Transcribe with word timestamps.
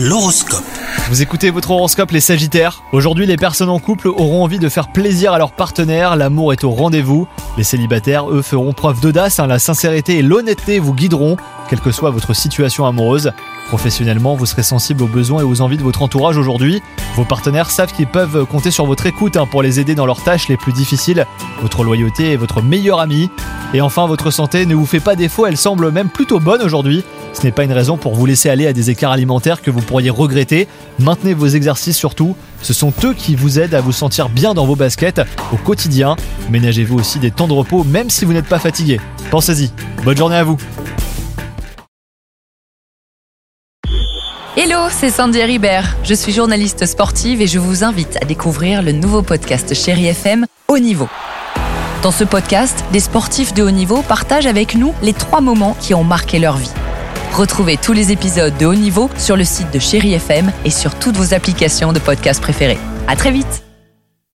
L'horoscope. 0.00 0.62
Vous 1.08 1.22
écoutez 1.22 1.50
votre 1.50 1.72
horoscope 1.72 2.12
les 2.12 2.20
Sagittaires. 2.20 2.84
Aujourd'hui, 2.92 3.26
les 3.26 3.36
personnes 3.36 3.68
en 3.68 3.80
couple 3.80 4.06
auront 4.06 4.44
envie 4.44 4.60
de 4.60 4.68
faire 4.68 4.92
plaisir 4.92 5.32
à 5.32 5.38
leur 5.38 5.50
partenaire, 5.50 6.14
l'amour 6.14 6.52
est 6.52 6.62
au 6.62 6.70
rendez-vous. 6.70 7.26
Les 7.56 7.64
célibataires, 7.64 8.30
eux, 8.30 8.42
feront 8.42 8.72
preuve 8.72 9.00
d'audace, 9.00 9.40
hein. 9.40 9.48
la 9.48 9.58
sincérité 9.58 10.18
et 10.18 10.22
l'honnêteté 10.22 10.78
vous 10.78 10.94
guideront, 10.94 11.36
quelle 11.68 11.80
que 11.80 11.90
soit 11.90 12.10
votre 12.10 12.32
situation 12.32 12.86
amoureuse. 12.86 13.32
Professionnellement, 13.66 14.36
vous 14.36 14.46
serez 14.46 14.62
sensible 14.62 15.02
aux 15.02 15.08
besoins 15.08 15.40
et 15.40 15.44
aux 15.44 15.62
envies 15.62 15.78
de 15.78 15.82
votre 15.82 16.02
entourage 16.02 16.38
aujourd'hui. 16.38 16.80
Vos 17.16 17.24
partenaires 17.24 17.72
savent 17.72 17.92
qu'ils 17.92 18.06
peuvent 18.06 18.46
compter 18.46 18.70
sur 18.70 18.86
votre 18.86 19.06
écoute 19.06 19.36
hein, 19.36 19.46
pour 19.46 19.64
les 19.64 19.80
aider 19.80 19.96
dans 19.96 20.06
leurs 20.06 20.22
tâches 20.22 20.46
les 20.46 20.56
plus 20.56 20.72
difficiles. 20.72 21.26
Votre 21.60 21.82
loyauté 21.82 22.34
est 22.34 22.36
votre 22.36 22.62
meilleur 22.62 23.00
ami. 23.00 23.30
Et 23.74 23.80
enfin, 23.80 24.06
votre 24.06 24.30
santé 24.30 24.64
ne 24.64 24.76
vous 24.76 24.86
fait 24.86 25.00
pas 25.00 25.16
défaut, 25.16 25.44
elle 25.44 25.56
semble 25.56 25.90
même 25.90 26.08
plutôt 26.08 26.38
bonne 26.38 26.62
aujourd'hui. 26.62 27.04
Ce 27.38 27.44
n'est 27.44 27.52
pas 27.52 27.62
une 27.62 27.72
raison 27.72 27.96
pour 27.96 28.16
vous 28.16 28.26
laisser 28.26 28.50
aller 28.50 28.66
à 28.66 28.72
des 28.72 28.90
écarts 28.90 29.12
alimentaires 29.12 29.62
que 29.62 29.70
vous 29.70 29.80
pourriez 29.80 30.10
regretter. 30.10 30.66
Maintenez 30.98 31.34
vos 31.34 31.46
exercices 31.46 31.96
surtout. 31.96 32.34
Ce 32.62 32.72
sont 32.72 32.92
eux 33.04 33.14
qui 33.14 33.36
vous 33.36 33.60
aident 33.60 33.74
à 33.74 33.80
vous 33.80 33.92
sentir 33.92 34.28
bien 34.28 34.54
dans 34.54 34.66
vos 34.66 34.74
baskets 34.74 35.20
au 35.52 35.56
quotidien. 35.56 36.16
Ménagez-vous 36.50 36.98
aussi 36.98 37.20
des 37.20 37.30
temps 37.30 37.46
de 37.46 37.52
repos 37.52 37.84
même 37.84 38.10
si 38.10 38.24
vous 38.24 38.32
n'êtes 38.32 38.48
pas 38.48 38.58
fatigué. 38.58 39.00
Pensez-y. 39.30 39.70
Bonne 40.04 40.16
journée 40.16 40.34
à 40.34 40.42
vous. 40.42 40.56
Hello, 44.56 44.88
c'est 44.90 45.10
Sandy 45.10 45.40
Ribert. 45.40 45.96
Je 46.02 46.14
suis 46.14 46.32
journaliste 46.32 46.86
sportive 46.86 47.40
et 47.40 47.46
je 47.46 47.60
vous 47.60 47.84
invite 47.84 48.18
à 48.20 48.24
découvrir 48.24 48.82
le 48.82 48.90
nouveau 48.90 49.22
podcast 49.22 49.72
Chéri 49.74 50.06
FM 50.06 50.44
Haut 50.66 50.78
Niveau. 50.80 51.06
Dans 52.02 52.10
ce 52.10 52.24
podcast, 52.24 52.84
des 52.90 52.98
sportifs 52.98 53.54
de 53.54 53.62
haut 53.62 53.70
niveau 53.70 54.02
partagent 54.02 54.46
avec 54.46 54.74
nous 54.74 54.92
les 55.02 55.12
trois 55.12 55.40
moments 55.40 55.76
qui 55.80 55.94
ont 55.94 56.04
marqué 56.04 56.40
leur 56.40 56.56
vie. 56.56 56.72
Retrouvez 57.32 57.76
tous 57.76 57.92
les 57.92 58.10
épisodes 58.10 58.56
de 58.58 58.66
haut 58.66 58.74
niveau 58.74 59.08
sur 59.16 59.36
le 59.36 59.44
site 59.44 59.72
de 59.72 59.78
Chéri 59.78 60.14
FM 60.14 60.50
et 60.64 60.70
sur 60.70 60.98
toutes 60.98 61.16
vos 61.16 61.34
applications 61.34 61.92
de 61.92 61.98
podcast 61.98 62.40
préférées. 62.40 62.78
À 63.06 63.16
très 63.16 63.30
vite! 63.30 63.67